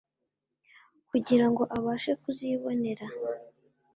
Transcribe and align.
kugira 1.09 1.45
ngo 1.51 1.63
abashe 1.75 2.11
kuzibonera 2.21 3.05